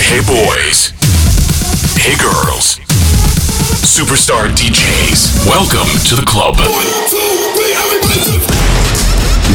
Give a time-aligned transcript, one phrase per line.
[0.00, 0.92] Hey boys.
[1.98, 2.78] Hey girls.
[3.84, 5.46] Superstar DJs.
[5.46, 6.56] Welcome to the club.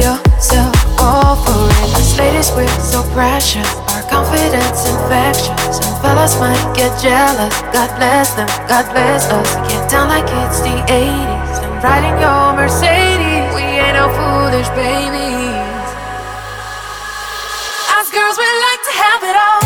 [0.00, 1.88] yourself all for it.
[2.00, 3.68] As ladies, we're so precious.
[3.92, 5.76] Our confidence infectious.
[5.84, 7.54] And fellas might get jealous.
[7.76, 9.50] God bless them, God bless us.
[9.68, 11.54] Get down like it's the 80s.
[11.60, 13.48] I'm riding your Mercedes.
[13.54, 15.88] We ain't no foolish babies.
[17.96, 19.59] Us girls, we like to have it all.